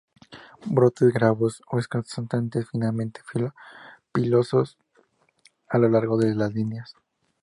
Brotes 0.65 1.13
glabros 1.13 1.61
o 1.69 1.77
escasamente 1.77 2.65
finamente 2.65 3.21
pilosos 4.11 4.79
a 5.69 5.77
lo 5.77 5.89
largo 5.89 6.17
de 6.17 6.33
dos 6.33 6.51
líneas. 6.55 6.95